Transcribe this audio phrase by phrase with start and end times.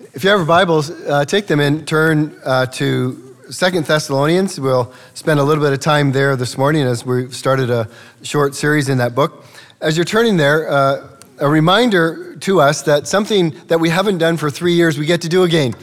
[0.00, 4.58] If you have your Bibles, uh, take them and turn uh, to Second Thessalonians.
[4.58, 7.86] We'll spend a little bit of time there this morning as we've started a
[8.22, 9.44] short series in that book.
[9.82, 11.06] As you're turning there, uh,
[11.40, 15.20] a reminder to us that something that we haven't done for three years, we get
[15.20, 15.74] to do again,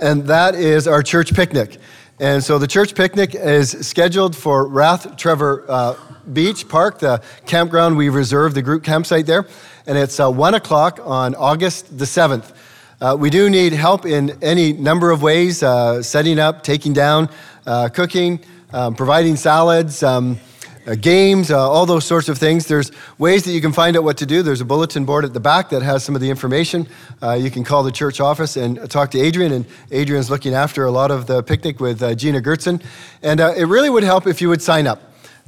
[0.00, 1.78] and that is our church picnic.
[2.18, 5.94] And so the church picnic is scheduled for Rathtrevor uh,
[6.32, 9.46] Beach Park, the campground we reserved, the group campsite there,
[9.86, 12.52] and it's uh, 1 o'clock on August the 7th.
[13.00, 17.30] Uh, we do need help in any number of ways uh, setting up, taking down,
[17.66, 18.38] uh, cooking,
[18.74, 20.38] um, providing salads, um,
[20.86, 22.66] uh, games, uh, all those sorts of things.
[22.66, 24.42] There's ways that you can find out what to do.
[24.42, 26.86] There's a bulletin board at the back that has some of the information.
[27.22, 30.84] Uh, you can call the church office and talk to Adrian, and Adrian's looking after
[30.84, 32.84] a lot of the picnic with Gina Gertzen.
[33.22, 35.00] And it really would help if you would sign up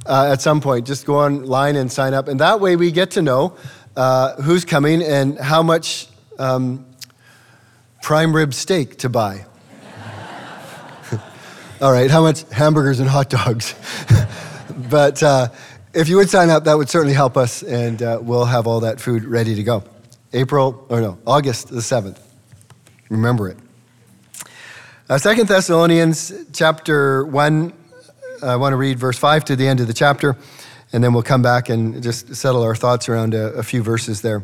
[0.07, 0.87] at some point.
[0.87, 2.27] Just go online and sign up.
[2.27, 3.49] And that way we get to know
[4.41, 6.07] who's coming and how much.
[6.39, 6.87] Um,
[8.03, 9.45] prime rib steak to buy.
[11.81, 13.73] All right, how much hamburgers and hot dogs?
[14.89, 15.47] but uh,
[15.93, 18.81] if you would sign up, that would certainly help us, and uh, we'll have all
[18.81, 19.83] that food ready to go.
[20.33, 22.19] April, or no, August the 7th.
[23.09, 23.57] Remember it.
[25.09, 27.73] Uh, Second Thessalonians chapter 1,
[28.43, 30.35] I want to read verse 5 to the end of the chapter,
[30.91, 34.21] and then we'll come back and just settle our thoughts around a, a few verses
[34.21, 34.43] there.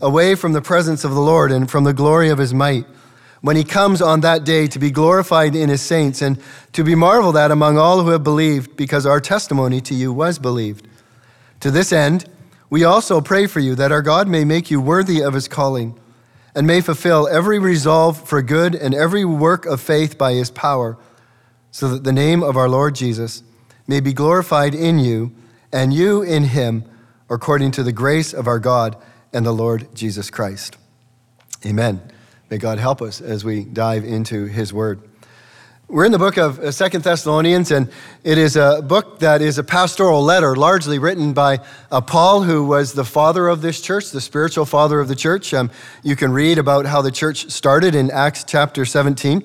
[0.00, 2.86] away from the presence of the Lord and from the glory of his might,
[3.40, 6.40] when he comes on that day to be glorified in his saints and
[6.72, 10.38] to be marveled at among all who have believed, because our testimony to you was
[10.38, 10.88] believed.
[11.60, 12.28] To this end,
[12.70, 15.98] we also pray for you that our God may make you worthy of his calling
[16.54, 20.98] and may fulfill every resolve for good and every work of faith by his power,
[21.70, 23.42] so that the name of our Lord Jesus
[23.86, 25.32] may be glorified in you
[25.72, 26.84] and you in him,
[27.30, 28.96] according to the grace of our God
[29.32, 30.76] and the Lord Jesus Christ.
[31.66, 32.00] Amen.
[32.50, 35.02] May God help us as we dive into his word.
[35.90, 37.90] We're in the book of uh, Second Thessalonians, and
[38.22, 42.62] it is a book that is a pastoral letter, largely written by uh, Paul, who
[42.64, 45.54] was the father of this church, the spiritual father of the church.
[45.54, 45.70] Um,
[46.02, 49.42] you can read about how the church started in Acts chapter 17.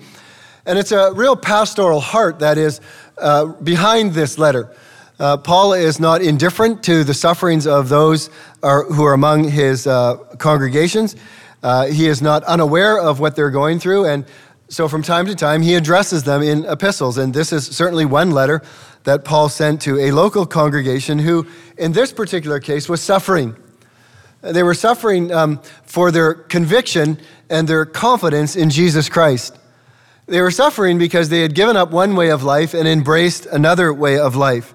[0.66, 2.82] And it's a real pastoral heart that is
[3.18, 4.76] uh, behind this letter.
[5.20, 8.30] Uh, Paul is not indifferent to the sufferings of those
[8.64, 11.16] are, who are among his uh, congregations.
[11.62, 14.26] Uh, he is not unaware of what they're going through, and
[14.70, 17.18] so from time to time he addresses them in epistles.
[17.18, 18.64] And this is certainly one letter
[19.04, 21.48] that Paul sent to a local congregation who,
[21.78, 23.56] in this particular case, was suffering.
[24.42, 27.20] They were suffering um, for their conviction
[27.50, 29.58] and their confidence in Jesus Christ.
[30.26, 33.94] They were suffering because they had given up one way of life and embraced another
[33.94, 34.74] way of life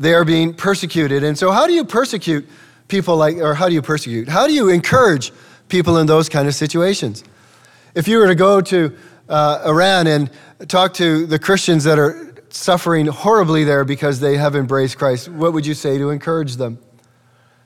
[0.00, 1.22] they are being persecuted.
[1.22, 2.48] And so, how do you persecute
[2.88, 4.28] people like, or how do you persecute?
[4.28, 5.30] How do you encourage
[5.68, 7.22] people in those kind of situations?
[7.94, 8.96] If you were to go to
[9.28, 10.30] uh, Iran and
[10.68, 15.52] talk to the Christians that are suffering horribly there because they have embraced Christ, what
[15.52, 16.78] would you say to encourage them?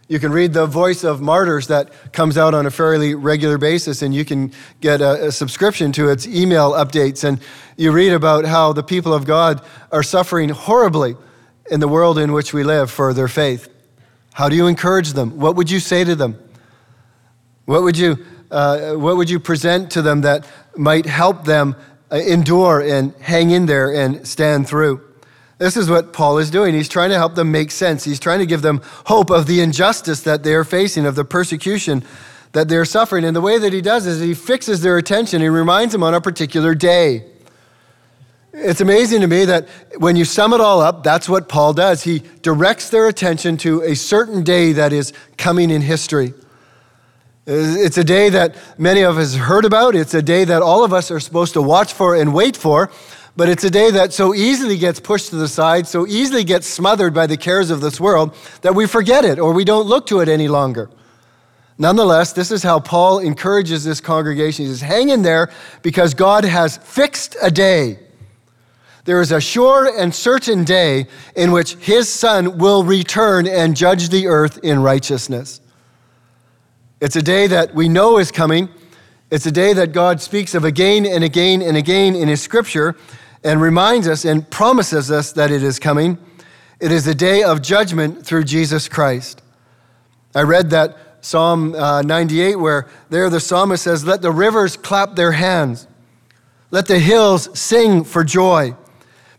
[0.08, 4.02] You can read the Voice of Martyrs that comes out on a fairly regular basis,
[4.02, 7.24] and you can get a, a, subscription to its email updates.
[7.24, 7.40] And
[7.76, 11.16] you read about how the people of God are suffering horribly
[11.70, 13.68] in the world in which we live for their faith?
[14.34, 15.38] How do you encourage them?
[15.38, 16.38] What would you say to them?
[17.66, 18.18] What would you,
[18.50, 21.76] uh, what would you present to them that might help them
[22.10, 25.00] uh, endure and hang in there and stand through?
[25.58, 26.74] This is what Paul is doing.
[26.74, 28.04] He's trying to help them make sense.
[28.04, 31.24] He's trying to give them hope of the injustice that they are facing, of the
[31.24, 32.04] persecution
[32.52, 33.24] that they're suffering.
[33.24, 35.40] And the way that he does is he fixes their attention.
[35.40, 37.24] He reminds them on a particular day.
[38.56, 39.68] It's amazing to me that
[39.98, 42.04] when you sum it all up, that's what Paul does.
[42.04, 46.34] He directs their attention to a certain day that is coming in history.
[47.46, 49.96] It's a day that many of us have heard about.
[49.96, 52.92] It's a day that all of us are supposed to watch for and wait for.
[53.36, 56.68] But it's a day that so easily gets pushed to the side, so easily gets
[56.68, 60.06] smothered by the cares of this world that we forget it or we don't look
[60.06, 60.88] to it any longer.
[61.76, 64.66] Nonetheless, this is how Paul encourages this congregation.
[64.66, 65.50] He says, Hang in there
[65.82, 67.98] because God has fixed a day
[69.04, 71.06] there is a sure and certain day
[71.36, 75.60] in which his son will return and judge the earth in righteousness.
[77.00, 78.70] It's a day that we know is coming.
[79.30, 82.96] It's a day that God speaks of again and again and again in His scripture
[83.42, 86.16] and reminds us and promises us that it is coming.
[86.80, 89.42] It is a day of judgment through Jesus Christ.
[90.34, 95.14] I read that Psalm uh, 98 where there the psalmist says, Let the rivers clap
[95.14, 95.86] their hands,
[96.70, 98.74] let the hills sing for joy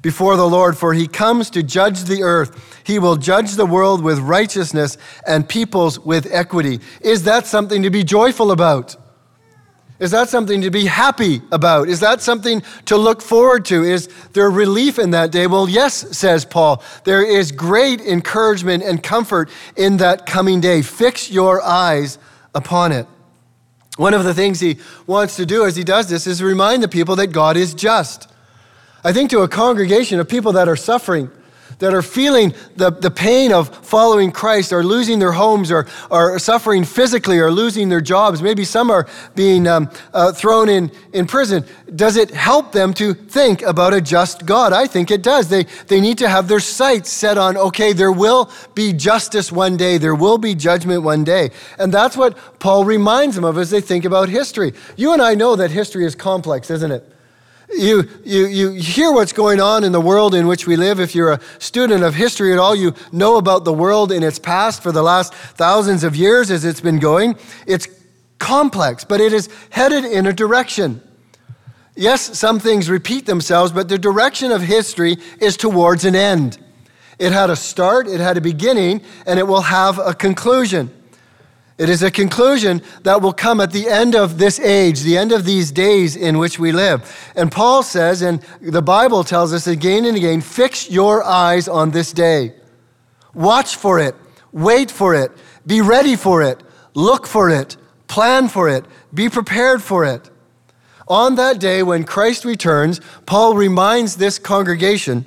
[0.05, 2.79] before the Lord, for he comes to judge the earth.
[2.83, 6.79] He will judge the world with righteousness and peoples with equity.
[7.01, 8.95] Is that something to be joyful about?
[9.97, 11.89] Is that something to be happy about?
[11.89, 13.83] Is that something to look forward to?
[13.83, 15.47] Is there relief in that day?
[15.47, 16.83] Well, yes, says Paul.
[17.03, 20.83] There is great encouragement and comfort in that coming day.
[20.83, 22.19] Fix your eyes
[22.53, 23.07] upon it.
[23.97, 24.77] One of the things he
[25.07, 28.29] wants to do as he does this is remind the people that God is just.
[29.05, 31.29] I think to a congregation of people that are suffering,
[31.77, 36.39] that are feeling the, the pain of following Christ, or losing their homes, or are
[36.39, 38.41] suffering physically, or losing their jobs.
[38.41, 39.05] Maybe some are
[39.35, 41.65] being um, uh, thrown in, in prison.
[41.95, 44.73] Does it help them to think about a just God?
[44.73, 45.49] I think it does.
[45.49, 49.77] They, they need to have their sights set on, okay, there will be justice one
[49.77, 51.51] day, there will be judgment one day.
[51.77, 54.73] And that's what Paul reminds them of as they think about history.
[54.97, 57.11] You and I know that history is complex, isn't it?
[57.73, 60.99] You, you, you hear what's going on in the world in which we live.
[60.99, 64.37] If you're a student of history at all, you know about the world in its
[64.37, 67.35] past for the last thousands of years as it's been going.
[67.65, 67.87] It's
[68.37, 71.01] complex, but it is headed in a direction.
[71.95, 76.59] Yes, some things repeat themselves, but the direction of history is towards an end.
[77.17, 80.91] It had a start, it had a beginning, and it will have a conclusion.
[81.77, 85.33] It is a conclusion that will come at the end of this age, the end
[85.33, 87.31] of these days in which we live.
[87.35, 91.91] And Paul says, and the Bible tells us again and again fix your eyes on
[91.91, 92.53] this day.
[93.33, 94.15] Watch for it,
[94.53, 95.31] wait for it,
[95.67, 96.63] be ready for it,
[96.93, 97.75] look for it,
[98.07, 100.29] plan for it, be prepared for it.
[101.09, 105.25] On that day when Christ returns, Paul reminds this congregation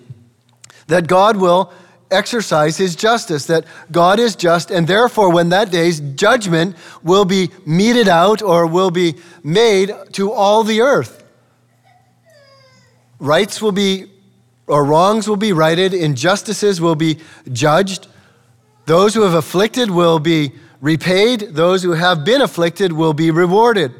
[0.87, 1.71] that God will
[2.11, 7.51] exercise his justice, that God is just, and therefore, when that day's judgment will be
[7.67, 11.25] meted out or will be made to all the earth.
[13.19, 14.11] Rights will be,
[14.67, 17.19] or wrongs will be righted, injustices will be
[17.53, 18.07] judged.
[18.87, 23.93] Those who have afflicted will be repaid, those who have been afflicted will be rewarded.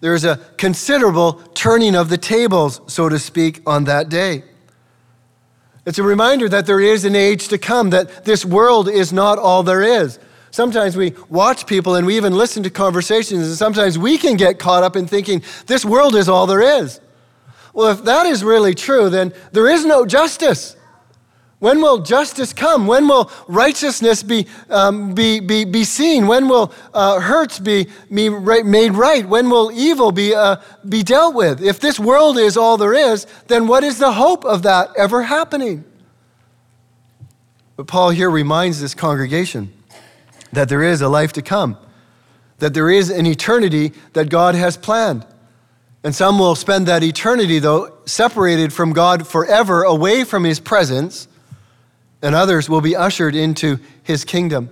[0.00, 4.44] There's a considerable turning of the tables, so to speak, on that day.
[5.86, 9.38] It's a reminder that there is an age to come, that this world is not
[9.38, 10.18] all there is.
[10.50, 14.58] Sometimes we watch people and we even listen to conversations, and sometimes we can get
[14.58, 17.00] caught up in thinking this world is all there is.
[17.74, 20.76] Well, if that is really true, then there is no justice.
[21.60, 22.86] When will justice come?
[22.86, 26.26] When will righteousness be, um, be, be, be seen?
[26.26, 29.26] When will uh, hurts be, be made right?
[29.26, 30.56] When will evil be, uh,
[30.88, 31.62] be dealt with?
[31.62, 35.22] If this world is all there is, then what is the hope of that ever
[35.22, 35.84] happening?
[37.76, 39.72] But Paul here reminds this congregation
[40.52, 41.76] that there is a life to come,
[42.58, 45.26] that there is an eternity that God has planned.
[46.04, 51.26] And some will spend that eternity, though, separated from God forever, away from his presence
[52.24, 54.70] and others will be ushered into his kingdom.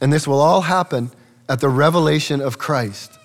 [0.00, 1.10] And this will all happen
[1.46, 3.18] at the revelation of Christ.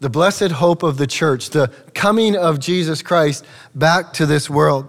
[0.00, 3.44] The blessed hope of the church, the coming of Jesus Christ
[3.76, 4.88] back to this world.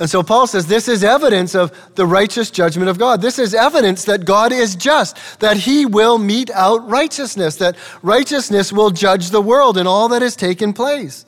[0.00, 3.22] And so Paul says this is evidence of the righteous judgment of God.
[3.22, 8.72] This is evidence that God is just, that he will mete out righteousness, that righteousness
[8.72, 11.24] will judge the world and all that has taken place.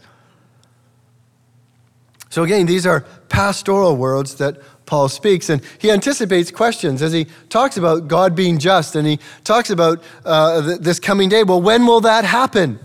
[2.30, 7.26] So, again, these are pastoral words that Paul speaks, and he anticipates questions as he
[7.48, 11.42] talks about God being just and he talks about uh, th- this coming day.
[11.42, 12.78] Well, when will that happen?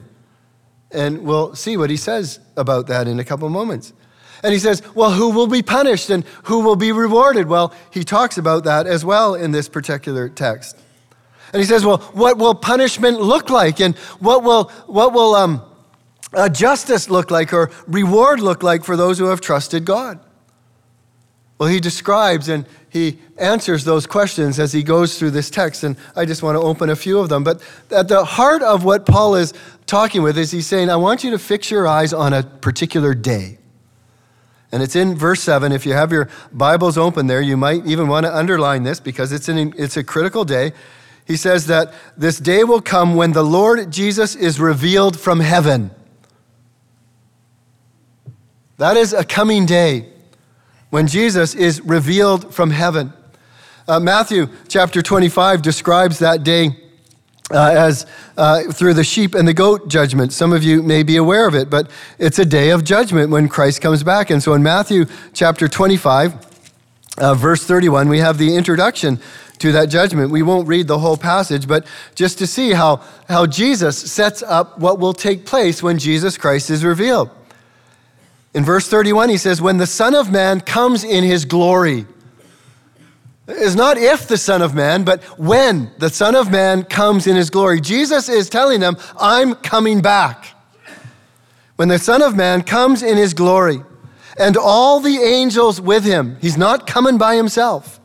[0.91, 3.93] And we'll see what he says about that in a couple moments.
[4.43, 7.47] And he says, Well, who will be punished and who will be rewarded?
[7.47, 10.77] Well, he talks about that as well in this particular text.
[11.53, 13.79] And he says, Well, what will punishment look like?
[13.79, 15.61] And what will, what will, um,
[16.33, 20.19] uh, justice look like or reward look like for those who have trusted God?
[21.61, 25.95] Well, he describes and he answers those questions as he goes through this text, and
[26.15, 27.43] I just want to open a few of them.
[27.43, 27.61] But
[27.91, 29.53] at the heart of what Paul is
[29.85, 33.13] talking with is he's saying, I want you to fix your eyes on a particular
[33.13, 33.59] day.
[34.71, 35.71] And it's in verse 7.
[35.71, 39.31] If you have your Bibles open there, you might even want to underline this because
[39.31, 40.71] it's, an, it's a critical day.
[41.27, 45.91] He says that this day will come when the Lord Jesus is revealed from heaven
[48.81, 50.07] that is a coming day
[50.89, 53.13] when Jesus is revealed from heaven.
[53.87, 56.69] Uh, Matthew chapter 25 describes that day
[57.51, 58.07] uh, as
[58.37, 60.33] uh, through the sheep and the goat judgment.
[60.33, 63.47] Some of you may be aware of it, but it's a day of judgment when
[63.49, 64.31] Christ comes back.
[64.31, 66.43] And so in Matthew chapter 25,
[67.19, 69.19] uh, verse 31, we have the introduction
[69.59, 70.31] to that judgment.
[70.31, 71.85] We won't read the whole passage, but
[72.15, 76.71] just to see how, how Jesus sets up what will take place when Jesus Christ
[76.71, 77.29] is revealed.
[78.53, 82.05] In verse 31, he says, When the Son of Man comes in his glory,
[83.47, 87.35] is not if the Son of Man, but when the Son of Man comes in
[87.35, 87.81] his glory.
[87.81, 90.47] Jesus is telling them, I'm coming back.
[91.75, 93.81] When the Son of Man comes in his glory,
[94.37, 98.00] and all the angels with him, he's not coming by himself.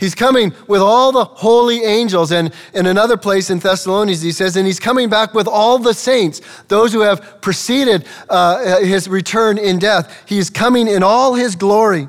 [0.00, 2.32] He's coming with all the holy angels.
[2.32, 5.92] And in another place in Thessalonians, he says, and he's coming back with all the
[5.92, 10.24] saints, those who have preceded uh, his return in death.
[10.26, 12.08] He's coming in all his glory.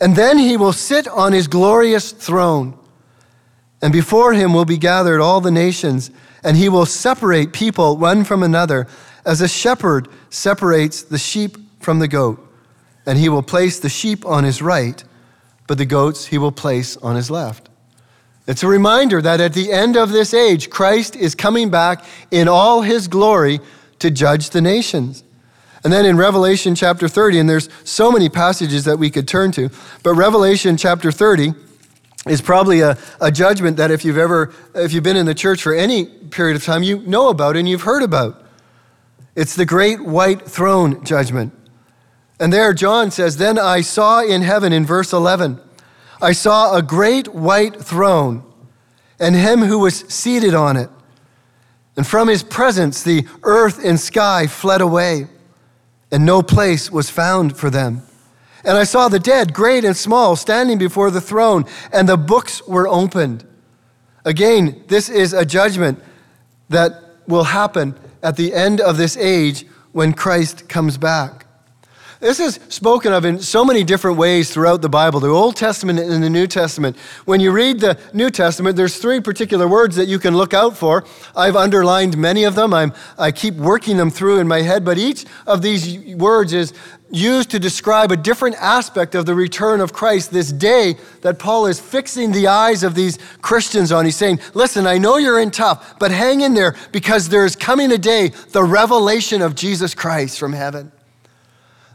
[0.00, 2.76] And then he will sit on his glorious throne.
[3.82, 6.10] And before him will be gathered all the nations,
[6.42, 8.86] and he will separate people one from another,
[9.26, 12.40] as a shepherd separates the sheep from the goat.
[13.04, 15.04] And he will place the sheep on his right,
[15.66, 17.68] but the goats he will place on his left.
[18.46, 22.46] It's a reminder that at the end of this age, Christ is coming back in
[22.46, 23.60] all his glory
[24.00, 25.24] to judge the nations.
[25.82, 29.52] And then in Revelation chapter 30, and there's so many passages that we could turn
[29.52, 29.70] to,
[30.02, 31.54] but Revelation chapter 30
[32.26, 35.62] is probably a, a judgment that if you've ever, if you've been in the church
[35.62, 38.42] for any period of time, you know about and you've heard about.
[39.36, 41.52] It's the great white throne judgment.
[42.44, 45.58] And there, John says, Then I saw in heaven, in verse 11,
[46.20, 48.44] I saw a great white throne
[49.18, 50.90] and him who was seated on it.
[51.96, 55.28] And from his presence, the earth and sky fled away
[56.12, 58.02] and no place was found for them.
[58.62, 62.60] And I saw the dead, great and small, standing before the throne, and the books
[62.68, 63.42] were opened.
[64.26, 65.98] Again, this is a judgment
[66.68, 66.92] that
[67.26, 71.43] will happen at the end of this age when Christ comes back.
[72.20, 75.98] This is spoken of in so many different ways throughout the Bible, the Old Testament
[75.98, 76.96] and the New Testament.
[77.24, 80.76] When you read the New Testament, there's three particular words that you can look out
[80.76, 81.04] for.
[81.36, 82.72] I've underlined many of them.
[82.72, 86.72] I'm, I keep working them through in my head, but each of these words is
[87.10, 91.66] used to describe a different aspect of the return of Christ, this day that Paul
[91.66, 94.04] is fixing the eyes of these Christians on.
[94.04, 97.92] He's saying, Listen, I know you're in tough, but hang in there because there's coming
[97.92, 100.90] a day, the revelation of Jesus Christ from heaven.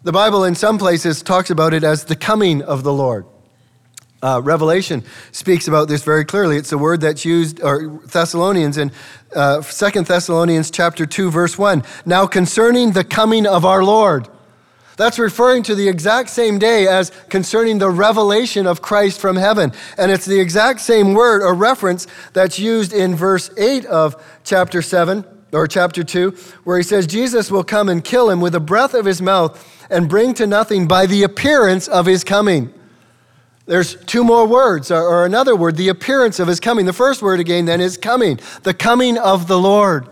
[0.02, 3.26] The Bible, in some places, talks about it as the coming of the Lord.
[4.24, 5.04] Uh, Revelation
[5.34, 6.56] speaks about this very clearly.
[6.56, 8.94] It's a word that's used, or Thessalonians in
[9.36, 11.84] uh, 2 Thessalonians chapter 2, verse 1.
[12.06, 14.30] Now concerning the coming of our Lord.
[14.96, 19.74] That's referring to the exact same day as concerning the revelation of Christ from heaven.
[19.98, 24.82] And it's the exact same word or reference that's used in verse 8 of chapter
[24.82, 26.32] 7 or chapter 2,
[26.64, 29.78] where he says, Jesus will come and kill him with the breath of his mouth
[29.90, 32.74] and bring to nothing by the appearance of his coming.
[33.66, 36.86] There's two more words, or, or another word, the appearance of his coming.
[36.86, 40.08] The first word again then is coming, the coming of the Lord.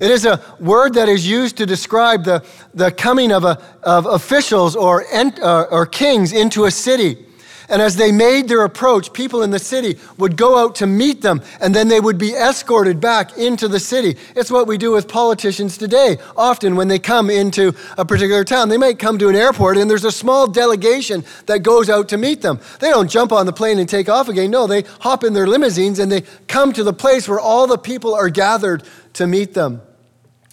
[0.00, 4.04] It is a word that is used to describe the, the coming of, a, of
[4.06, 7.24] officials or, uh, or kings into a city.
[7.68, 11.22] And as they made their approach, people in the city would go out to meet
[11.22, 14.16] them, and then they would be escorted back into the city.
[14.36, 16.18] It's what we do with politicians today.
[16.36, 19.90] Often, when they come into a particular town, they might come to an airport, and
[19.90, 22.60] there's a small delegation that goes out to meet them.
[22.80, 24.50] They don't jump on the plane and take off again.
[24.50, 27.78] No, they hop in their limousines and they come to the place where all the
[27.78, 28.82] people are gathered
[29.14, 29.82] to meet them.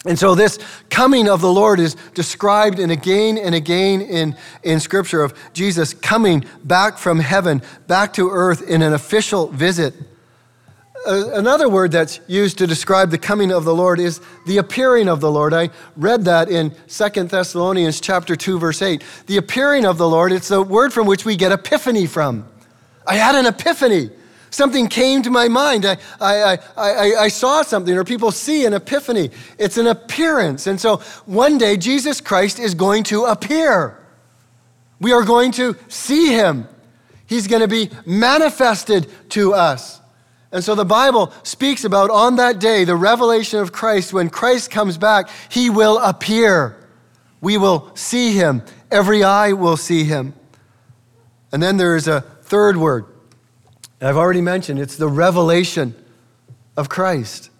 [0.06, 4.80] And so, this coming of the Lord is described and again and again in, in
[4.80, 9.94] Scripture of Jesus coming back from heaven, back to earth in an official visit.
[11.06, 15.20] Another word that's used to describe the coming of the Lord is the appearing of
[15.20, 15.52] the Lord.
[15.54, 19.02] I read that in Second Thessalonians chapter 2 verse 8.
[19.26, 22.46] The appearing of the Lord, it's the word from which we get epiphany from.
[23.06, 24.10] I had an epiphany.
[24.50, 25.86] Something came to my mind.
[25.86, 29.30] I, I, I, I, saw something, or people see an epiphany.
[29.58, 30.66] It's an appearance.
[30.66, 33.96] And so one day, Jesus Christ is going to appear.
[35.00, 36.68] We are going to see him.
[37.26, 40.00] He's going to be manifested to us.
[40.52, 44.12] And so the Bible speaks about on that day, the revelation of Christ.
[44.12, 46.76] When Christ comes back, he will appear.
[47.40, 48.62] We will see him.
[48.90, 50.34] Every eye will see him.
[51.52, 53.06] And then there is a third word
[54.00, 55.94] I've already mentioned it's the revelation
[56.76, 57.50] of Christ.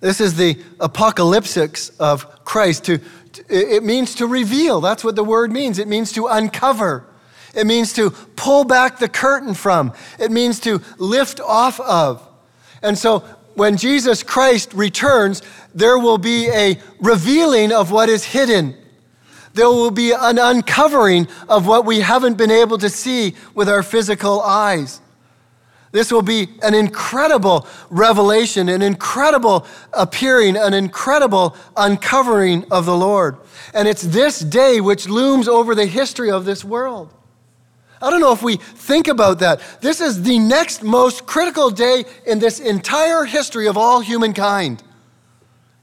[0.00, 2.84] This is the apocalypsis of Christ.
[2.84, 3.00] To,
[3.48, 4.82] it means to reveal.
[4.82, 5.78] That's what the word means.
[5.78, 7.06] It means to uncover.
[7.54, 9.94] It means to pull back the curtain from.
[10.18, 12.26] It means to lift off of.
[12.82, 13.20] And so
[13.54, 15.40] when Jesus Christ returns,
[15.74, 18.76] there will be a revealing of what is hidden.
[19.54, 23.82] There will be an uncovering of what we haven't been able to see with our
[23.82, 25.00] physical eyes.
[25.94, 33.36] This will be an incredible revelation, an incredible appearing, an incredible uncovering of the Lord.
[33.72, 37.14] And it's this day which looms over the history of this world.
[38.02, 39.60] I don't know if we think about that.
[39.82, 44.82] This is the next most critical day in this entire history of all humankind.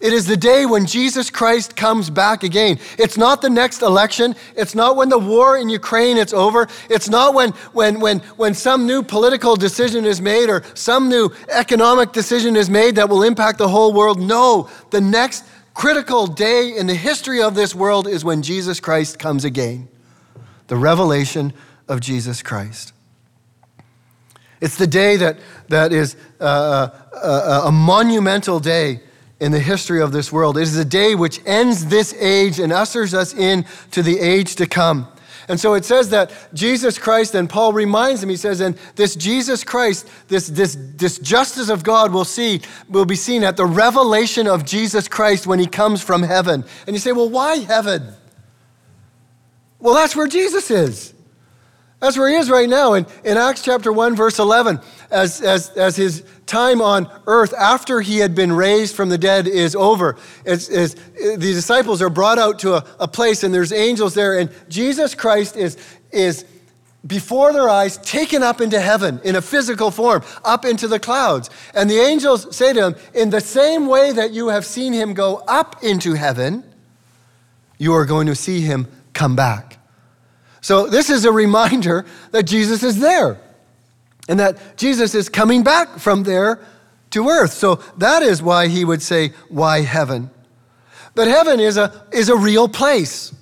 [0.01, 2.79] It is the day when Jesus Christ comes back again.
[2.97, 4.35] It's not the next election.
[4.55, 6.67] It's not when the war in Ukraine is over.
[6.89, 11.29] It's not when, when, when, when some new political decision is made or some new
[11.49, 14.19] economic decision is made that will impact the whole world.
[14.19, 19.19] No, the next critical day in the history of this world is when Jesus Christ
[19.19, 19.87] comes again.
[20.65, 21.53] The revelation
[21.87, 22.93] of Jesus Christ.
[24.61, 25.37] It's the day that,
[25.69, 29.01] that is uh, uh, uh, a monumental day
[29.41, 30.55] in the history of this world.
[30.55, 34.55] It is a day which ends this age and ushers us in to the age
[34.57, 35.07] to come.
[35.47, 39.15] And so it says that Jesus Christ, and Paul reminds him, he says, and this
[39.15, 43.65] Jesus Christ, this, this, this justice of God will see, will be seen at the
[43.65, 46.63] revelation of Jesus Christ when he comes from heaven.
[46.85, 48.13] And you say, well, why heaven?
[49.79, 51.15] Well, that's where Jesus is.
[51.99, 54.79] That's where he is right now in, in Acts chapter 1, verse 11,
[55.11, 59.47] as, as, as his time on earth after he had been raised from the dead
[59.47, 60.17] is over.
[60.45, 64.39] It's, it's, the disciples are brought out to a, a place and there's angels there,
[64.39, 65.77] and Jesus Christ is,
[66.11, 66.45] is
[67.05, 71.49] before their eyes taken up into heaven in a physical form, up into the clouds.
[71.73, 75.13] And the angels say to him, In the same way that you have seen him
[75.13, 76.63] go up into heaven,
[77.77, 79.79] you are going to see him come back.
[80.61, 83.39] So, this is a reminder that Jesus is there
[84.31, 86.61] and that Jesus is coming back from there
[87.09, 87.51] to earth.
[87.51, 90.29] So, that is why he would say, Why heaven?
[91.15, 93.35] But heaven is a, is a real place.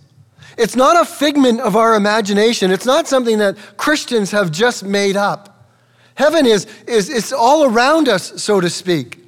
[0.57, 5.15] It's not a figment of our imagination, it's not something that Christians have just made
[5.15, 5.67] up.
[6.15, 9.19] Heaven is, is it's all around us, so to speak.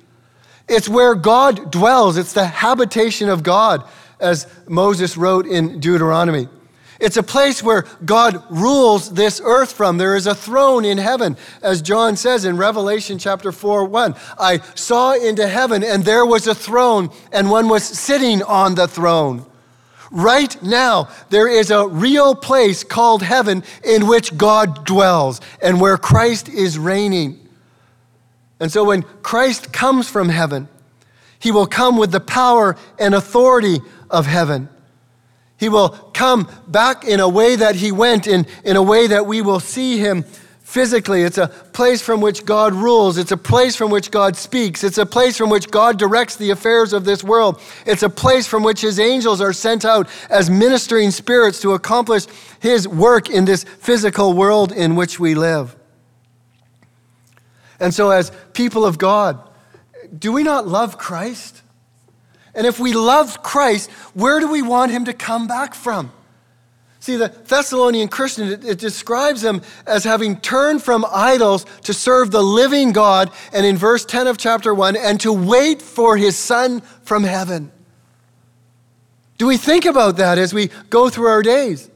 [0.67, 3.87] It's where God dwells, it's the habitation of God,
[4.19, 6.47] as Moses wrote in Deuteronomy.
[7.01, 9.97] It's a place where God rules this earth from.
[9.97, 14.15] There is a throne in heaven, as John says in Revelation chapter 4 1.
[14.39, 18.87] I saw into heaven, and there was a throne, and one was sitting on the
[18.87, 19.47] throne.
[20.11, 25.97] Right now, there is a real place called heaven in which God dwells and where
[25.97, 27.39] Christ is reigning.
[28.59, 30.67] And so when Christ comes from heaven,
[31.39, 33.79] he will come with the power and authority
[34.11, 34.69] of heaven.
[35.61, 39.27] He will come back in a way that he went, in, in a way that
[39.27, 40.23] we will see him
[40.63, 41.21] physically.
[41.21, 43.19] It's a place from which God rules.
[43.19, 44.83] It's a place from which God speaks.
[44.83, 47.61] It's a place from which God directs the affairs of this world.
[47.85, 52.25] It's a place from which his angels are sent out as ministering spirits to accomplish
[52.59, 55.75] his work in this physical world in which we live.
[57.79, 59.39] And so, as people of God,
[60.17, 61.60] do we not love Christ?
[62.53, 66.11] And if we love Christ, where do we want him to come back from?
[66.99, 72.29] See, the Thessalonian Christian, it, it, describes them as having turned from idols to serve
[72.29, 76.37] the living God, and in verse 10 of chapter 1, and to wait for his
[76.37, 77.71] Son from heaven.
[79.39, 81.89] Do we think about that as we go through our days?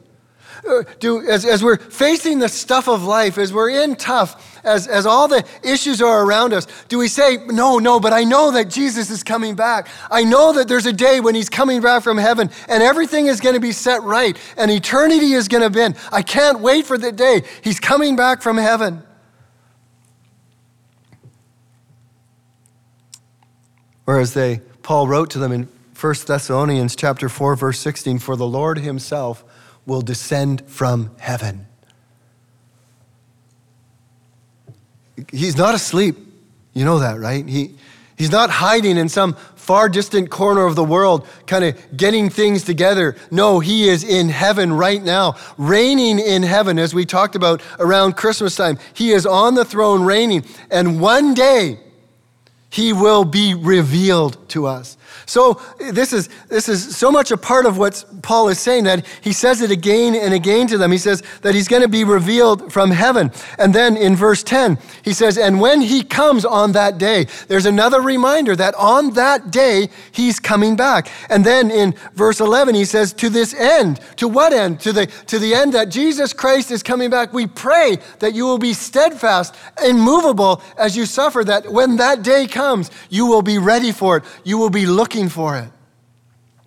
[1.00, 5.06] Do, as, as we're facing the stuff of life, as we're in tough, as, as
[5.06, 8.70] all the issues are around us, do we say, No, no, but I know that
[8.70, 9.88] Jesus is coming back.
[10.10, 13.40] I know that there's a day when he's coming back from heaven and everything is
[13.40, 15.76] going to be set right and eternity is going to be.
[16.12, 19.04] I can't wait for the day he's coming back from heaven.
[24.06, 25.68] Whereas they, Paul wrote to them in
[26.00, 29.45] 1 Thessalonians chapter 4, verse 16, For the Lord himself
[29.86, 31.68] will descend from heaven.
[35.32, 36.18] He's not asleep.
[36.74, 37.48] You know that, right?
[37.48, 37.76] He,
[38.18, 42.64] he's not hiding in some far distant corner of the world, kind of getting things
[42.64, 43.16] together.
[43.32, 48.16] No, he is in heaven right now, reigning in heaven, as we talked about around
[48.16, 48.78] Christmas time.
[48.94, 50.46] He is on the throne reigning.
[50.70, 51.80] And one day,
[52.70, 54.98] he will be revealed to us.
[55.26, 59.06] So this is, this is so much a part of what Paul is saying that
[59.22, 60.92] he says it again and again to them.
[60.92, 63.32] He says that he's going to be revealed from heaven.
[63.58, 67.66] And then in verse 10, he says, and when he comes on that day, there's
[67.66, 71.10] another reminder that on that day, he's coming back.
[71.30, 74.80] And then in verse 11, he says, to this end, to what end?
[74.82, 77.34] To the, to the end that Jesus Christ is coming back.
[77.34, 82.22] We pray that you will be steadfast, and immovable as you suffer, that when that
[82.22, 84.24] day comes, comes, you will be ready for it.
[84.44, 85.70] You will be looking for it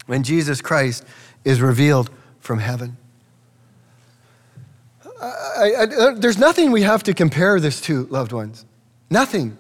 [0.07, 1.05] when Jesus Christ
[1.44, 2.96] is revealed from heaven.
[5.20, 8.64] I, I, there's nothing we have to compare this to, loved ones.
[9.11, 9.57] Nothing.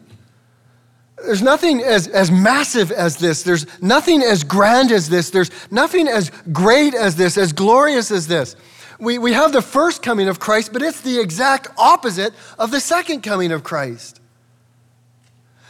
[1.16, 3.42] There's nothing as, as massive as this.
[3.42, 5.30] There's nothing as grand as this.
[5.30, 8.54] There's nothing as great as this, as glorious as this.
[9.00, 12.80] We, we have the first coming of Christ, but it's the exact opposite of the
[12.80, 14.20] second coming of Christ.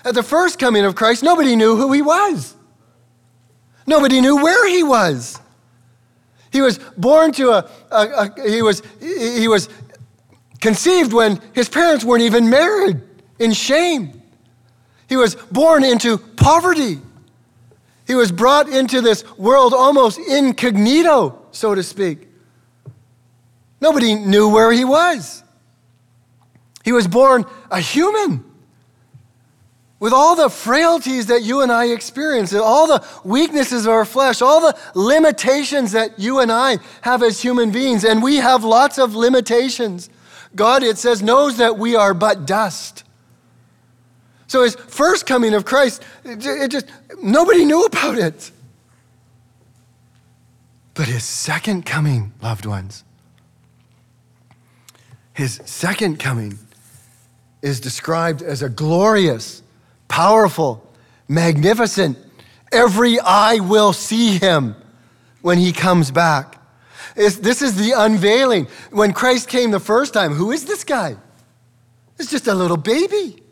[0.04, 2.54] At the first coming of Christ, nobody knew who he was,
[3.88, 5.40] nobody knew where he was.
[6.52, 9.68] He was born to a, a, a he, was, he was
[10.60, 13.00] conceived when his parents weren't even married
[13.38, 14.22] in shame.
[15.08, 17.00] He was born into poverty.
[18.06, 22.28] He was brought into this world almost incognito, so to speak.
[23.80, 25.42] Nobody knew where he was.
[26.84, 28.44] He was born a human
[30.00, 34.40] with all the frailties that you and I experience, all the weaknesses of our flesh,
[34.40, 38.98] all the limitations that you and I have as human beings, and we have lots
[38.98, 40.08] of limitations.
[40.54, 43.04] God, it says, knows that we are but dust.
[44.46, 46.86] So his first coming of Christ, it just,
[47.22, 48.50] nobody knew about it.
[50.94, 53.04] But his second coming, loved ones,
[55.34, 56.58] his second coming
[57.62, 59.62] is described as a glorious,
[60.08, 60.84] powerful,
[61.28, 62.18] magnificent,
[62.72, 64.74] every eye will see him
[65.42, 66.60] when he comes back.
[67.16, 68.66] It's, this is the unveiling.
[68.90, 71.16] When Christ came the first time, who is this guy?
[72.18, 73.42] It's just a little baby.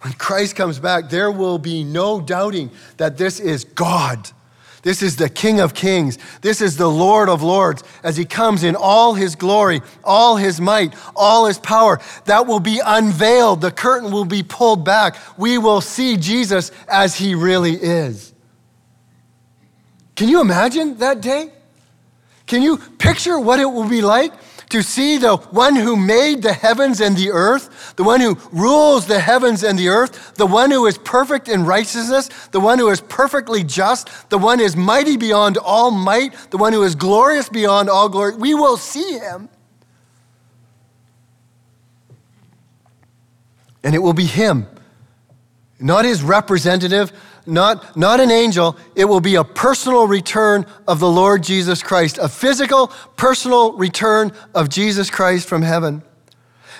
[0.00, 4.30] When Christ comes back, there will be no doubting that this is God.
[4.88, 6.16] This is the King of Kings.
[6.40, 10.62] This is the Lord of Lords as he comes in all his glory, all his
[10.62, 12.00] might, all his power.
[12.24, 13.60] That will be unveiled.
[13.60, 15.18] The curtain will be pulled back.
[15.36, 18.32] We will see Jesus as he really is.
[20.16, 21.52] Can you imagine that day?
[22.46, 24.32] Can you picture what it will be like
[24.70, 29.06] to see the one who made the heavens and the earth, the one who rules
[29.06, 32.90] the heavens and the earth, the one who is perfect in righteousness, the one who
[32.90, 36.94] is perfectly just, the one who is mighty beyond all might, the one who is
[36.94, 38.36] glorious beyond all glory.
[38.36, 39.48] We will see him.
[43.82, 44.66] And it will be him,
[45.80, 47.12] not his representative,
[47.48, 48.76] not, not an angel.
[48.94, 54.32] It will be a personal return of the Lord Jesus Christ, a physical, personal return
[54.54, 56.02] of Jesus Christ from heaven.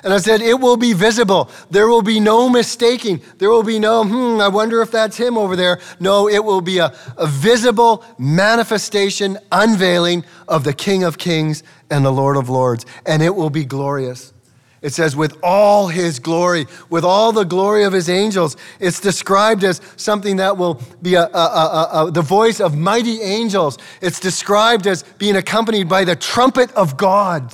[0.05, 1.51] And I said, it will be visible.
[1.71, 3.21] There will be no mistaking.
[3.39, 5.81] There will be no, hmm, I wonder if that's him over there.
[5.99, 12.05] No, it will be a, a visible manifestation, unveiling of the King of Kings and
[12.05, 12.87] the Lord of Lords.
[13.07, 14.33] And it will be glorious.
[14.81, 18.57] It says, with all his glory, with all the glory of his angels.
[18.79, 23.79] It's described as something that will be a, a, a, the voice of mighty angels.
[24.01, 27.53] It's described as being accompanied by the trumpet of God.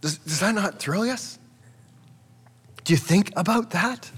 [0.00, 1.38] Does, does that not thrill us?
[2.84, 4.10] Do you think about that?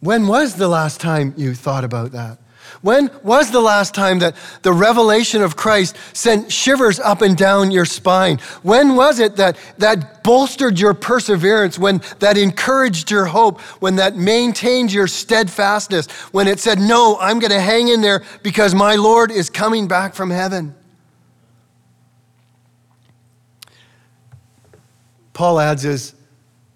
[0.00, 2.38] When was the last time you thought about that?
[2.80, 7.70] When was the last time that the revelation of Christ sent shivers up and down
[7.70, 8.38] your spine?
[8.62, 14.16] When was it that that bolstered your perseverance, when that encouraged your hope, when that
[14.16, 18.94] maintained your steadfastness, when it said, No, I'm going to hang in there because my
[18.94, 20.74] Lord is coming back from heaven?
[25.32, 26.14] Paul adds his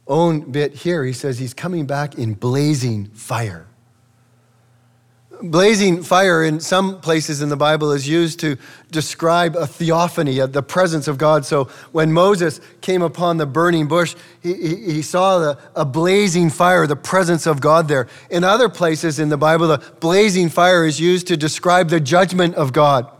[0.06, 1.04] own bit here.
[1.04, 3.66] He says he's coming back in blazing fire.
[5.42, 8.56] Blazing fire in some places in the Bible is used to
[8.92, 11.44] describe a theophany, the presence of God.
[11.44, 16.86] So when Moses came upon the burning bush, he, he, saw the, a blazing fire,
[16.86, 18.06] the presence of God there.
[18.30, 22.54] In other places in the Bible, the blazing fire is used to describe the judgment
[22.54, 23.10] of God.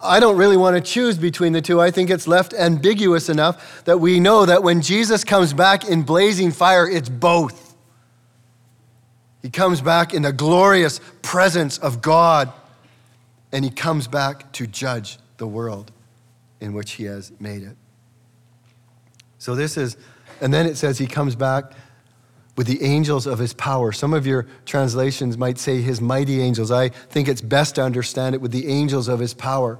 [0.00, 1.80] I don't really want to choose between the two.
[1.80, 6.04] I think it's left ambiguous enough that we know that when Jesus comes back in
[6.04, 7.67] blazing fire, it's both.
[9.42, 12.52] He comes back in the glorious presence of God,
[13.52, 15.92] and he comes back to judge the world
[16.60, 17.76] in which he has made it.
[19.38, 19.96] So, this is,
[20.40, 21.72] and then it says he comes back
[22.56, 23.92] with the angels of his power.
[23.92, 26.72] Some of your translations might say his mighty angels.
[26.72, 29.78] I think it's best to understand it with the angels of his power.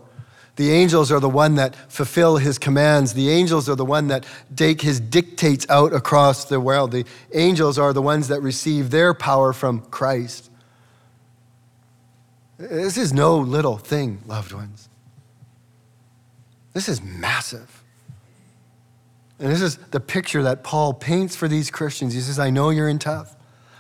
[0.59, 3.14] The angels are the one that fulfill his commands.
[3.14, 6.90] The angels are the one that take his dictates out across the world.
[6.90, 10.51] The angels are the ones that receive their power from Christ.
[12.59, 14.88] This is no little thing, loved ones.
[16.73, 17.85] This is massive.
[19.38, 22.14] And this is the picture that Paul paints for these Christians.
[22.14, 23.37] He says, I know you're in tough.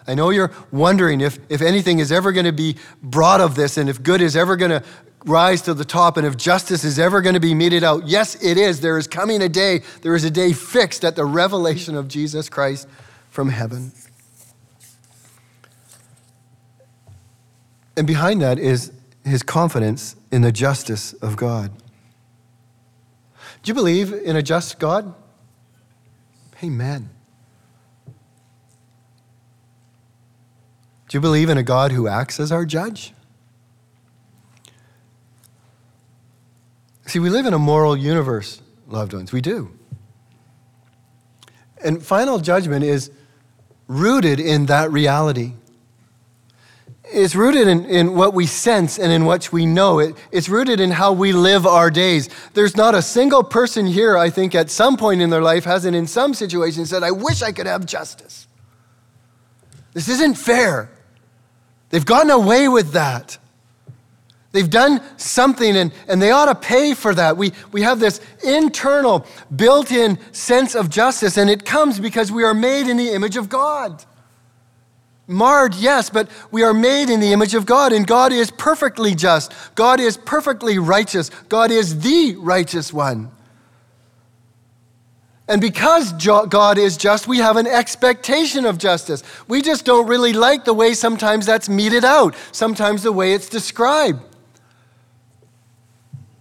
[0.06, 3.76] I know you're wondering if, if anything is ever going to be brought of this
[3.76, 4.82] and if good is ever going to
[5.24, 8.06] rise to the top and if justice is ever going to be meted out.
[8.06, 8.80] Yes, it is.
[8.80, 12.48] There is coming a day, there is a day fixed at the revelation of Jesus
[12.48, 12.88] Christ
[13.30, 13.92] from heaven.
[17.96, 18.92] And behind that is
[19.24, 21.72] his confidence in the justice of God.
[23.62, 25.14] Do you believe in a just God?
[26.62, 27.10] Amen.
[31.08, 33.12] Do you believe in a God who acts as our judge?
[37.08, 39.32] See, we live in a moral universe, loved ones.
[39.32, 39.70] We do.
[41.82, 43.10] And final judgment is
[43.86, 45.54] rooted in that reality.
[47.04, 50.00] It's rooted in, in what we sense and in what we know.
[50.00, 52.28] It, it's rooted in how we live our days.
[52.52, 55.96] There's not a single person here, I think, at some point in their life hasn't,
[55.96, 58.46] in some situation, said, I wish I could have justice.
[59.94, 60.90] This isn't fair.
[61.88, 63.38] They've gotten away with that.
[64.52, 67.36] They've done something and, and they ought to pay for that.
[67.36, 72.44] We, we have this internal, built in sense of justice, and it comes because we
[72.44, 74.04] are made in the image of God.
[75.26, 79.14] Marred, yes, but we are made in the image of God, and God is perfectly
[79.14, 79.52] just.
[79.74, 81.28] God is perfectly righteous.
[81.50, 83.30] God is the righteous one.
[85.46, 89.22] And because God is just, we have an expectation of justice.
[89.46, 93.48] We just don't really like the way sometimes that's meted out, sometimes the way it's
[93.50, 94.22] described.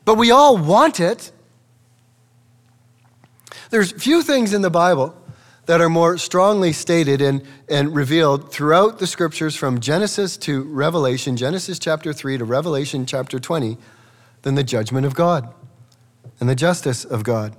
[0.07, 1.33] But we all want it.
[3.71, 5.13] There's few things in the Bible
[5.65, 11.35] that are more strongly stated and, and revealed throughout the scriptures from Genesis to Revelation,
[11.35, 13.77] Genesis chapter 3 to Revelation chapter 20,
[14.43, 15.53] than the judgment of God
[16.39, 17.57] and the justice of God.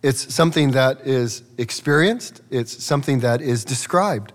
[0.00, 4.32] It's something that is experienced, it's something that is described.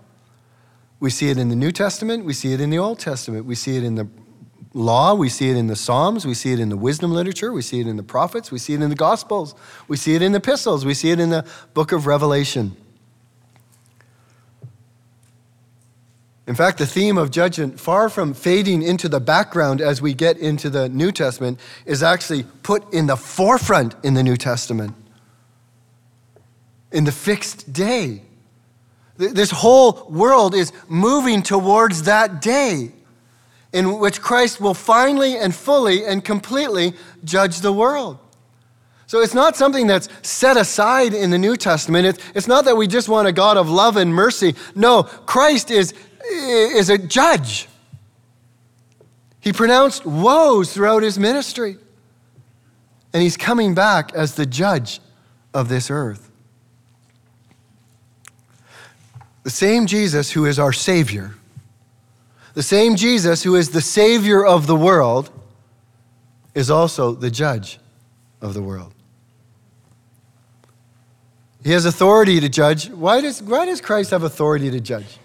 [0.98, 3.54] We see it in the New Testament, we see it in the Old Testament, we
[3.54, 4.06] see it in the
[4.72, 7.62] law, we see it in the Psalms, we see it in the wisdom literature, we
[7.62, 9.54] see it in the prophets, we see it in the Gospels,
[9.88, 12.76] we see it in the epistles, we see it in the book of Revelation.
[16.46, 20.36] In fact, the theme of judgment, far from fading into the background as we get
[20.38, 24.94] into the New Testament, is actually put in the forefront in the New Testament
[26.92, 28.22] in the fixed day.
[29.16, 32.92] This whole world is moving towards that day
[33.72, 38.18] in which Christ will finally and fully and completely judge the world.
[39.06, 42.06] So it's not something that's set aside in the New Testament.
[42.06, 44.54] It's, it's not that we just want a God of love and mercy.
[44.74, 45.94] No, Christ is,
[46.30, 47.68] is a judge.
[49.40, 51.76] He pronounced woes throughout his ministry.
[53.12, 55.00] And he's coming back as the judge
[55.52, 56.30] of this earth.
[59.42, 61.34] The same Jesus who is our Savior,
[62.60, 65.30] the same Jesus who is the Savior of the world,
[66.54, 67.78] is also the judge
[68.42, 68.92] of the world.
[71.64, 72.90] He has authority to judge.
[72.90, 75.18] Why does, why does Christ have authority to judge?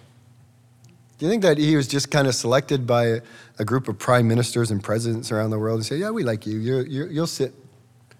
[1.17, 3.19] Do you think that he was just kind of selected by
[3.59, 6.47] a, group of prime ministers and presidents around the world and say, Yeah, we like
[6.47, 7.53] you, you you you'll sit?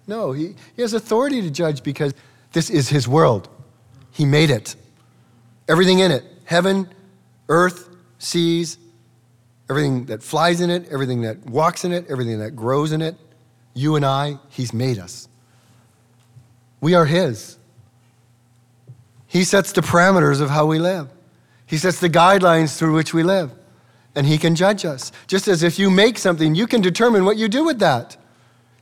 [0.08, 2.14] No, he, he has authority to judge because
[2.52, 3.48] this is his world.
[4.12, 4.76] He made it
[5.70, 6.90] everything in it heaven,
[7.48, 7.88] earth,
[8.20, 8.78] seas,
[9.70, 13.16] everything that flies in it, everything that walks in it, everything that grows in it.
[13.74, 15.28] You and I, He's made us.
[16.82, 17.58] We are His.
[19.28, 21.10] He sets the parameters of how we live,
[21.66, 23.52] He sets the guidelines through which we live,
[24.16, 25.12] and He can judge us.
[25.28, 28.18] Just as if you make something, you can determine what you do with that.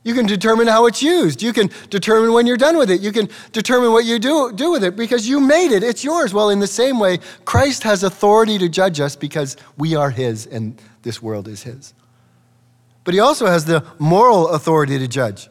[0.04, 1.42] You can determine how it's used.
[1.42, 3.00] You can determine when you're done with it.
[3.00, 5.82] You can determine what you do, do with it because you made it.
[5.82, 6.34] It's yours.
[6.34, 10.46] Well, in the same way, Christ has authority to judge us because we are His
[10.46, 11.94] and this world is His.
[13.04, 15.48] But He also has the moral authority to judge.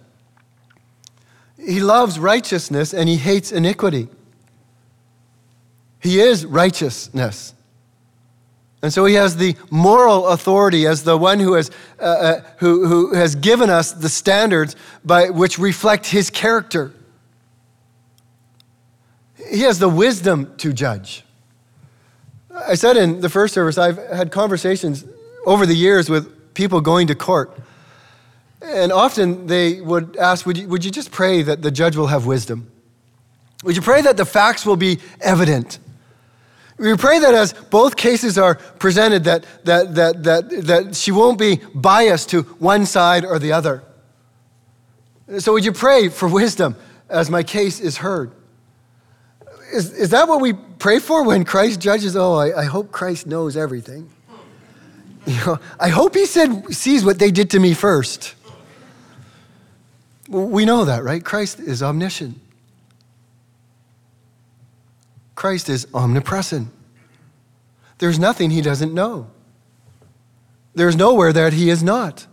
[1.58, 4.08] He loves righteousness and He hates iniquity.
[6.00, 7.56] He is righteousness.
[8.84, 12.86] And so he has the moral authority as the one who has, uh, uh, who,
[12.86, 16.91] who has given us the standards by which reflect his character.
[19.50, 21.24] He has the wisdom to judge.
[22.54, 25.06] I said in the first service, I've had conversations
[25.46, 27.58] over the years with people going to court.
[28.62, 32.08] And often they would ask, would you, would you just pray that the judge will
[32.08, 32.69] have wisdom?
[33.63, 35.80] Would you pray that the facts will be evident?
[36.78, 41.38] We pray that as both cases are presented, that, that, that, that, that she won't
[41.38, 43.84] be biased to one side or the other.
[45.38, 46.76] So, would you pray for wisdom?
[47.14, 48.32] as my case is heard.
[49.74, 52.16] Is, is that what we pray for when Christ judges?
[52.16, 54.10] Oh, I, I hope Christ knows everything.
[55.26, 58.36] You know, I hope he said, sees what they did to me first.
[60.28, 61.24] We know that, right?
[61.24, 62.40] Christ is omniscient.
[65.36, 66.69] Christ is omnipresent.
[67.98, 69.28] There's nothing he doesn't know.
[70.76, 72.28] There's nowhere that he is not.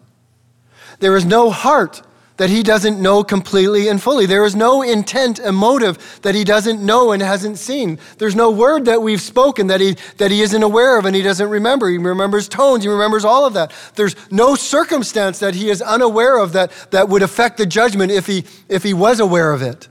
[0.98, 2.02] There is no heart
[2.40, 4.24] that he doesn't know completely and fully.
[4.24, 7.98] There is no intent and motive that he doesn't know and hasn't seen.
[8.16, 11.20] There's no word that we've spoken that he, that he isn't aware of and he
[11.20, 11.90] doesn't remember.
[11.90, 13.74] He remembers tones, he remembers all of that.
[13.94, 18.26] There's no circumstance that he is unaware of that, that would affect the judgment if
[18.26, 19.88] he, if he was aware of it.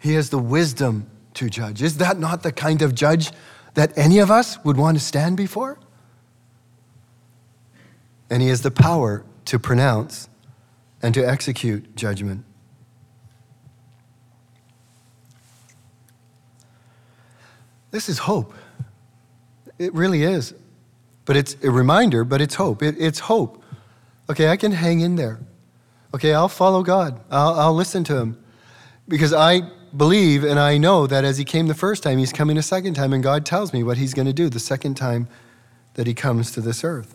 [0.00, 1.82] He has the wisdom to judge.
[1.82, 3.30] Is that not the kind of judge
[3.74, 5.78] that any of us would want to stand before?
[8.28, 10.28] And he has the power to pronounce
[11.02, 12.44] and to execute judgment.
[17.90, 18.54] This is hope.
[19.78, 20.54] It really is.
[21.24, 22.82] But it's a reminder, but it's hope.
[22.82, 23.62] It, it's hope.
[24.28, 25.40] Okay, I can hang in there.
[26.14, 28.42] Okay, I'll follow God, I'll, I'll listen to Him.
[29.08, 29.62] Because I
[29.96, 32.94] believe and I know that as He came the first time, He's coming a second
[32.94, 35.28] time, and God tells me what He's going to do the second time
[35.94, 37.14] that He comes to this earth.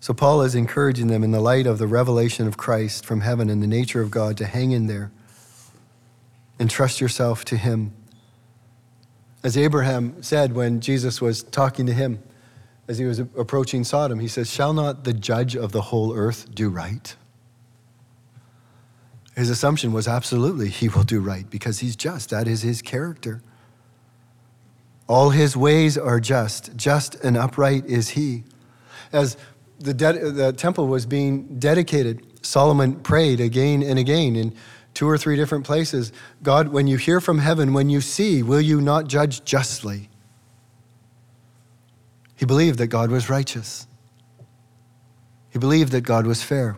[0.00, 3.50] So, Paul is encouraging them in the light of the revelation of Christ from heaven
[3.50, 5.10] and the nature of God to hang in there
[6.58, 7.92] and trust yourself to Him.
[9.44, 12.18] As Abraham said when Jesus was talking to him
[12.88, 16.52] as he was approaching Sodom, he says, Shall not the judge of the whole earth
[16.54, 17.14] do right?
[19.38, 22.30] His assumption was absolutely he will do right because he's just.
[22.30, 23.40] That is his character.
[25.06, 26.74] All his ways are just.
[26.76, 28.42] Just and upright is he.
[29.12, 29.36] As
[29.78, 34.56] the, de- the temple was being dedicated, Solomon prayed again and again in
[34.92, 36.10] two or three different places
[36.42, 40.10] God, when you hear from heaven, when you see, will you not judge justly?
[42.34, 43.86] He believed that God was righteous,
[45.48, 46.76] he believed that God was fair.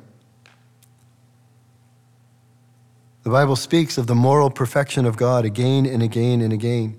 [3.22, 6.98] The Bible speaks of the moral perfection of God again and again and again.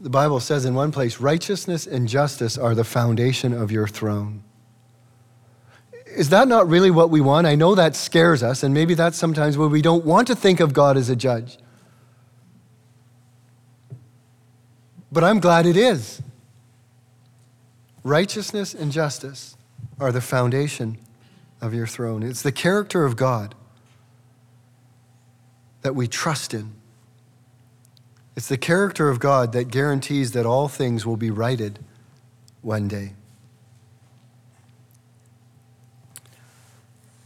[0.00, 4.42] The Bible says in one place, righteousness and justice are the foundation of your throne.
[6.06, 7.46] Is that not really what we want?
[7.46, 10.60] I know that scares us, and maybe that's sometimes where we don't want to think
[10.60, 11.58] of God as a judge.
[15.10, 16.22] But I'm glad it is.
[18.02, 19.56] Righteousness and justice
[19.98, 20.98] are the foundation
[21.60, 22.22] of your throne.
[22.22, 23.54] It's the character of God
[25.84, 26.72] that we trust in.
[28.36, 31.78] It's the character of God that guarantees that all things will be righted
[32.62, 33.12] one day.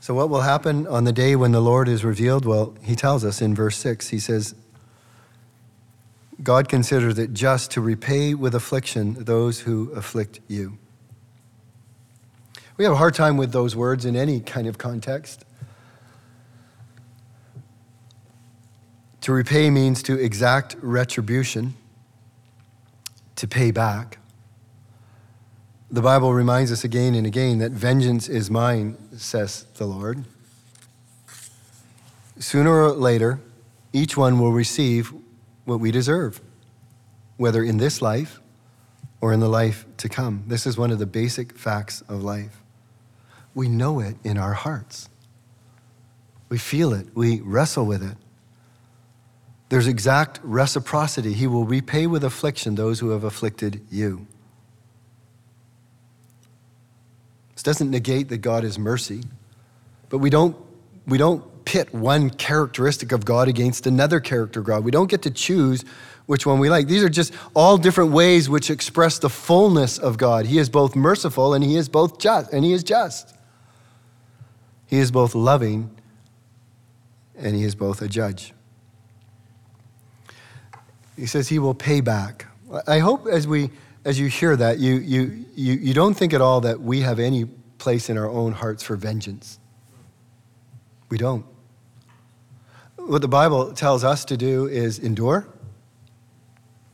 [0.00, 2.44] So, what will happen on the day when the Lord is revealed?
[2.44, 4.54] Well, he tells us in verse 6, he says,
[6.42, 10.78] God considers it just to repay with affliction those who afflict you.
[12.76, 15.44] We have a hard time with those words in any kind of context.
[19.22, 21.74] To repay means to exact retribution,
[23.36, 24.18] to pay back.
[25.90, 30.24] The Bible reminds us again and again that vengeance is mine, says the Lord.
[32.38, 33.40] Sooner or later,
[33.92, 35.12] each one will receive
[35.64, 36.40] what we deserve,
[37.36, 38.40] whether in this life
[39.20, 40.44] or in the life to come.
[40.46, 42.62] This is one of the basic facts of life.
[43.54, 45.08] We know it in our hearts,
[46.48, 48.16] we feel it, we wrestle with it.
[49.68, 51.32] There's exact reciprocity.
[51.34, 54.26] He will repay with affliction those who have afflicted you.
[57.54, 59.24] This doesn't negate that God is mercy,
[60.08, 60.56] but we don't,
[61.06, 64.84] we don't pit one characteristic of God against another character of God.
[64.84, 65.84] We don't get to choose
[66.24, 66.86] which one we like.
[66.86, 70.46] These are just all different ways which express the fullness of God.
[70.46, 73.34] He is both merciful and he is both just, and he is just.
[74.86, 75.90] He is both loving
[77.36, 78.54] and he is both a judge.
[81.18, 82.46] He says he will pay back.
[82.86, 83.70] I hope as we
[84.04, 87.18] as you hear that, you, you, you, you don't think at all that we have
[87.18, 87.44] any
[87.78, 89.58] place in our own hearts for vengeance.
[91.10, 91.44] We don't.
[92.96, 95.46] What the Bible tells us to do is endure,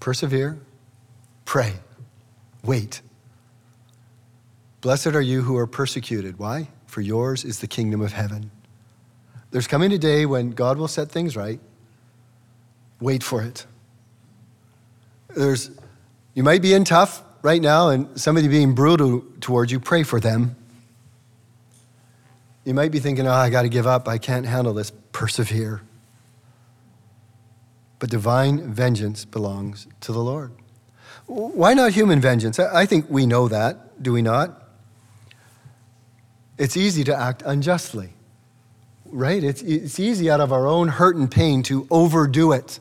[0.00, 0.58] persevere,
[1.44, 1.74] pray,
[2.64, 3.00] wait.
[4.80, 6.38] Blessed are you who are persecuted.
[6.38, 6.68] Why?
[6.86, 8.50] For yours is the kingdom of heaven.
[9.50, 11.60] There's coming a day when God will set things right.
[13.00, 13.66] Wait for it.
[15.36, 15.70] There's,
[16.34, 20.20] you might be in tough right now and somebody being brutal towards you, pray for
[20.20, 20.56] them.
[22.64, 24.08] You might be thinking, oh, I got to give up.
[24.08, 24.90] I can't handle this.
[25.12, 25.82] Persevere.
[27.98, 30.52] But divine vengeance belongs to the Lord.
[31.26, 32.58] Why not human vengeance?
[32.58, 34.62] I think we know that, do we not?
[36.58, 38.12] It's easy to act unjustly,
[39.06, 39.42] right?
[39.42, 42.78] It's, it's easy out of our own hurt and pain to overdo it,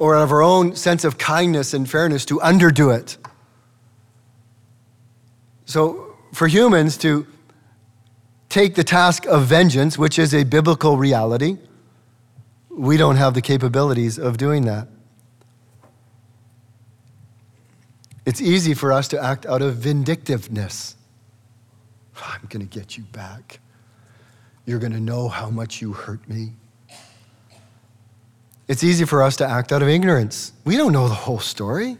[0.00, 3.18] or of our own sense of kindness and fairness to underdo it.
[5.66, 7.26] So, for humans to
[8.48, 11.58] take the task of vengeance, which is a biblical reality,
[12.70, 14.88] we don't have the capabilities of doing that.
[18.24, 20.96] It's easy for us to act out of vindictiveness.
[22.16, 23.60] I'm going to get you back.
[24.64, 26.52] You're going to know how much you hurt me.
[28.70, 30.52] It's easy for us to act out of ignorance.
[30.64, 31.98] We don't know the whole story.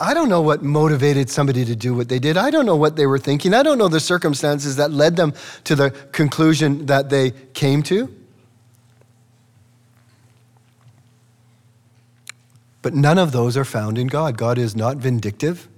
[0.00, 2.36] I don't know what motivated somebody to do what they did.
[2.36, 3.54] I don't know what they were thinking.
[3.54, 8.12] I don't know the circumstances that led them to the conclusion that they came to.
[12.82, 14.36] But none of those are found in God.
[14.36, 15.68] God is not vindictive.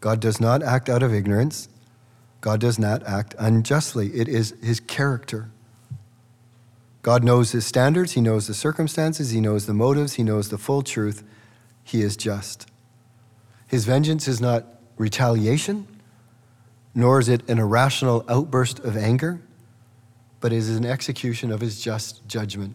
[0.00, 1.68] God does not act out of ignorance.
[2.40, 4.14] God does not act unjustly.
[4.14, 5.50] It is his character.
[7.04, 10.56] God knows his standards, he knows the circumstances, he knows the motives, he knows the
[10.56, 11.22] full truth.
[11.82, 12.66] He is just.
[13.66, 14.64] His vengeance is not
[14.96, 15.86] retaliation,
[16.94, 19.42] nor is it an irrational outburst of anger,
[20.40, 22.74] but it is an execution of his just judgment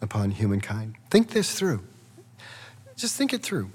[0.00, 0.94] upon humankind.
[1.10, 1.84] Think this through.
[2.96, 3.70] Just think it through.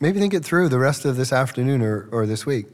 [0.00, 2.66] Maybe think it through the rest of this afternoon or, or this week.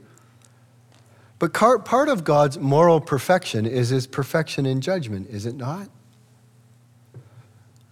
[1.43, 5.89] But part of God's moral perfection is his perfection in judgment, is it not?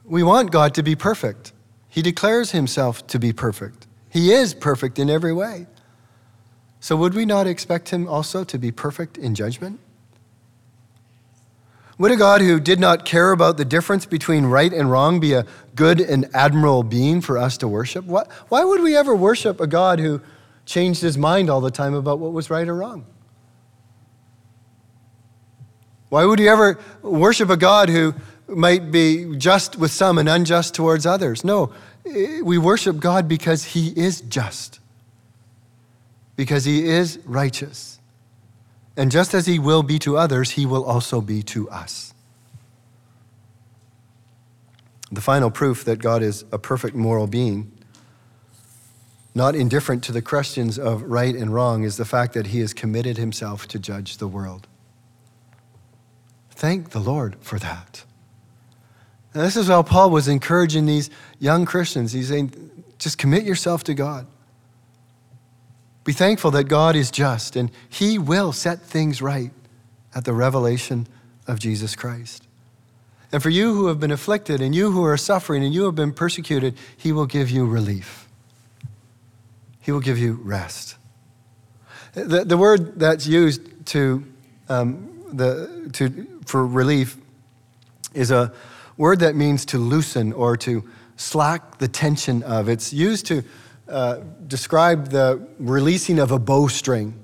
[0.05, 1.53] We want God to be perfect.
[1.89, 3.89] He declares himself to be perfect.
[4.09, 5.67] He is perfect in every way.
[6.79, 9.81] So, would we not expect him also to be perfect in judgment?
[11.99, 15.33] Would a God who did not care about the difference between right and wrong be
[15.33, 15.45] a
[15.75, 18.05] good and admirable being for us to worship?
[18.05, 20.21] Why would we ever worship a God who
[20.67, 23.07] changed his mind all the time about what was right or wrong?
[26.11, 28.15] Why would you ever worship a God who
[28.49, 31.45] might be just with some and unjust towards others?
[31.45, 31.73] No,
[32.05, 34.81] eh, we worship God because he is just,
[36.37, 38.01] because he is righteous.
[38.97, 42.13] And just as he will be to others, he will also be to us.
[45.13, 47.71] The final proof that God is a perfect moral being,
[49.33, 52.75] not indifferent to the questions of right and wrong, is the fact that he has
[52.75, 54.67] committed himself to judge the world.
[56.61, 58.05] Thank the Lord for that.
[59.33, 61.09] And this is how Paul was encouraging these
[61.39, 62.13] young Christians.
[62.13, 62.53] He's saying,
[62.99, 64.27] just commit yourself to God.
[66.05, 69.53] Be thankful that God is just and He will set things right
[70.15, 71.07] at the revelation
[71.47, 72.47] of Jesus Christ.
[73.33, 75.95] And for you who have been afflicted and you who are suffering and you have
[75.95, 78.29] been persecuted, He will give you relief.
[79.81, 80.97] He will give you rest.
[82.13, 84.27] The, the word that's used to,
[84.69, 87.17] um, the, to, for relief
[88.13, 88.53] is a
[88.97, 90.87] word that means to loosen or to
[91.17, 92.69] slack the tension of.
[92.69, 93.45] It's used to
[93.89, 97.15] uh, describe the releasing of a bowstring.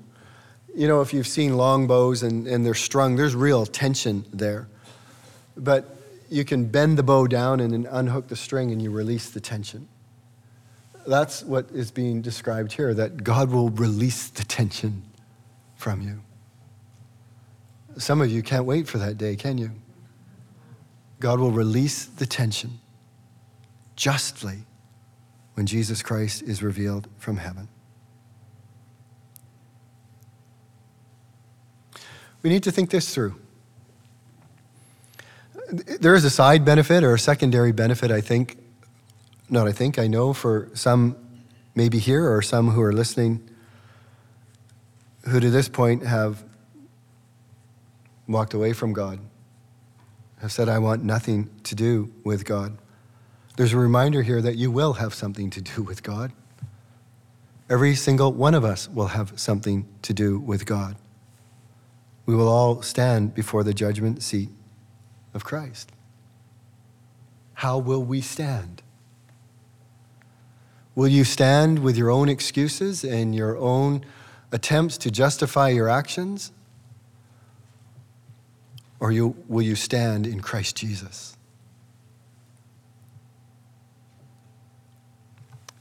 [0.73, 4.69] You know, if you've seen long bows and, and they're strung, there's real tension there.
[5.57, 5.93] But
[6.29, 9.39] you can bend the bow down and then unhook the string and you release the
[9.41, 9.87] tension.
[11.05, 15.03] That's what is being described here that God will release the tension
[15.75, 16.21] from you.
[17.97, 19.71] Some of you can't wait for that day, can you?
[21.19, 22.79] God will release the tension
[23.95, 24.59] justly
[25.55, 27.67] when Jesus Christ is revealed from heaven.
[32.43, 33.35] We need to think this through.
[35.99, 38.57] There is a side benefit or a secondary benefit, I think,
[39.49, 41.17] not I think, I know for some
[41.75, 43.49] maybe here or some who are listening
[45.27, 46.43] who to this point have
[48.27, 49.19] walked away from God,
[50.41, 52.77] have said, I want nothing to do with God.
[53.55, 56.31] There's a reminder here that you will have something to do with God.
[57.69, 60.95] Every single one of us will have something to do with God.
[62.25, 64.49] We will all stand before the judgment seat
[65.33, 65.91] of Christ.
[67.55, 68.83] How will we stand?
[70.93, 74.05] Will you stand with your own excuses and your own
[74.51, 76.51] attempts to justify your actions?
[78.99, 81.37] Or you, will you stand in Christ Jesus?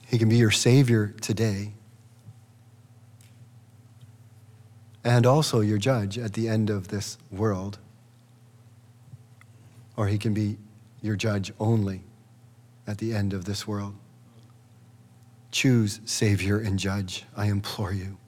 [0.06, 1.72] He can be your Savior today.
[5.06, 7.78] and also your judge at the end of this world.
[9.96, 10.58] Or he can be
[11.00, 12.02] your judge only
[12.88, 13.94] at the end of this world.
[15.52, 18.18] Choose Savior and Judge, I implore you.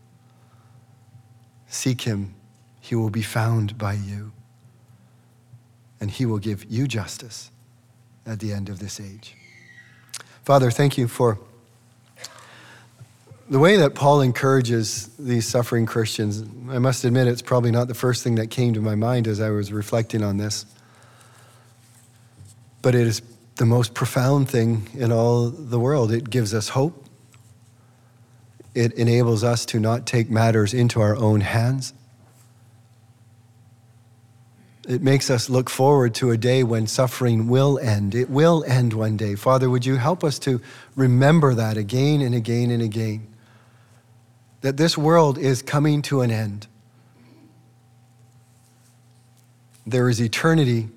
[1.67, 2.37] Seek him,
[2.81, 4.31] he will be found by you,
[6.01, 7.51] and he will give you justice
[8.27, 9.35] at the end of this age.
[10.45, 11.39] Father, thank you for
[13.51, 16.43] the way that Paul encourages these suffering Christians.
[16.71, 19.41] I must admit, it's probably not the first thing that came to my mind as
[19.41, 20.67] I was reflecting on this,
[22.83, 23.23] but it is
[23.57, 26.13] the most profound thing in all the world.
[26.13, 27.07] It gives us hope.
[28.75, 31.93] It enables us to not take matters into our own hands.
[34.89, 38.15] It makes us look forward to a day when suffering will end.
[38.15, 39.35] It will end one day.
[39.35, 40.63] Father, would you help us to
[40.97, 43.27] remember that again and again and again?
[44.63, 46.69] That this world is coming to an end.
[49.87, 50.89] There is eternity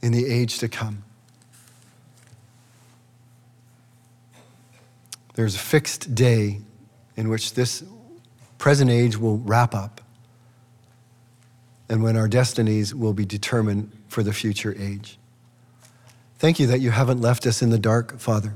[0.00, 1.02] in the age to come.
[5.34, 6.60] There's a fixed day
[7.16, 7.82] in which this
[8.58, 10.01] present age will wrap up
[11.88, 15.18] and when our destinies will be determined for the future age.
[16.38, 18.54] Thank you that you haven't left us in the dark, Father.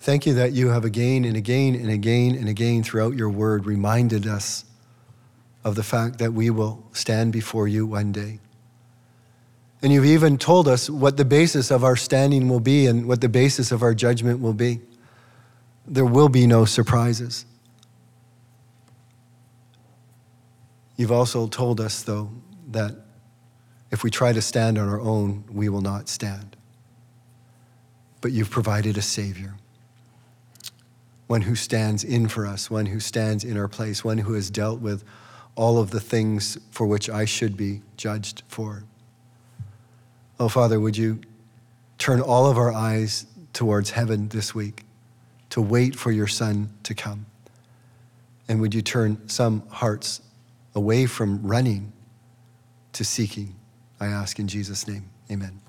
[0.00, 3.66] Thank you that you have again and again and again and again throughout your word
[3.66, 4.64] reminded us
[5.62, 8.38] of the fact that we will stand before you one day.
[9.82, 13.20] And you've even told us what the basis of our standing will be and what
[13.20, 14.80] the basis of our judgment will be
[15.86, 17.44] there will be no surprises.
[20.96, 22.30] You've also told us, though,
[22.68, 22.94] that
[23.90, 26.56] if we try to stand on our own, we will not stand.
[28.20, 29.54] But you've provided a Savior,
[31.26, 34.50] one who stands in for us, one who stands in our place, one who has
[34.50, 35.04] dealt with
[35.56, 38.84] all of the things for which I should be judged for.
[40.40, 41.20] Oh, Father, would you
[41.98, 44.84] turn all of our eyes towards heaven this week?
[45.54, 47.26] to wait for your Son to come?
[48.48, 50.20] And would you turn some hearts
[50.74, 51.92] away from running
[52.92, 53.56] to seeking?
[54.00, 55.10] I ask in Jesus' name.
[55.30, 55.60] Amen.